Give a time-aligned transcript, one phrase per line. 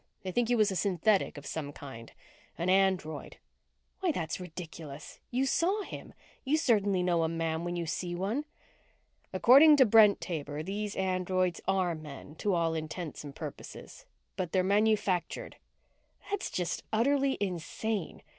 [0.23, 2.11] They think he was a synthetic of some kind.
[2.57, 3.37] An android."
[3.99, 5.19] "Why, that's ridiculous.
[5.29, 6.15] You saw him.
[6.43, 8.45] You certainly know a man when you see one."
[9.31, 14.63] "According to Brent Taber, these androids are men, to all intents and purposes, but they're
[14.63, 15.57] manufactured."
[16.31, 18.23] "That's just utterly insane.